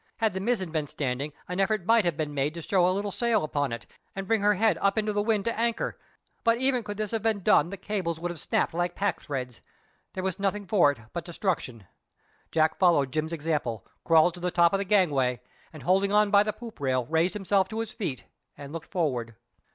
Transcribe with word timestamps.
Had 0.17 0.33
the 0.33 0.39
mizzen 0.39 0.71
been 0.71 0.87
standing 0.87 1.31
an 1.47 1.59
effort 1.59 1.85
might 1.85 2.05
have 2.05 2.17
been 2.17 2.33
made 2.33 2.55
to 2.55 2.61
show 2.63 2.87
a 2.87 2.89
little 2.89 3.11
sail 3.11 3.43
upon 3.43 3.71
it, 3.71 3.85
and 4.15 4.25
bring 4.25 4.41
her 4.41 4.55
head 4.55 4.79
up 4.81 4.97
into 4.97 5.13
the 5.13 5.21
wind 5.21 5.45
to 5.45 5.55
anchor; 5.55 5.95
but 6.43 6.57
even 6.57 6.81
could 6.83 6.97
this 6.97 7.11
have 7.11 7.21
been 7.21 7.41
done 7.41 7.69
the 7.69 7.77
cables 7.77 8.19
would 8.19 8.31
have 8.31 8.39
snapped 8.39 8.73
like 8.73 8.95
pack 8.95 9.21
threads. 9.21 9.61
There 10.13 10.23
was 10.23 10.39
nothing 10.39 10.65
for 10.65 10.89
it 10.89 11.01
but 11.13 11.23
destruction. 11.23 11.85
Jack 12.51 12.79
followed 12.79 13.11
Jim's 13.13 13.31
example—crawled 13.31 14.33
to 14.33 14.39
the 14.39 14.49
top 14.49 14.73
of 14.73 14.79
the 14.79 14.85
gangway, 14.85 15.39
and 15.71 15.83
holding 15.83 16.11
on 16.11 16.31
by 16.31 16.41
the 16.41 16.51
poop 16.53 16.79
rail 16.79 17.05
raised 17.05 17.35
himself 17.35 17.69
to 17.69 17.79
his 17.79 17.91
feet 17.91 18.23
and 18.57 18.73
looked 18.73 18.89
forward. 18.89 19.35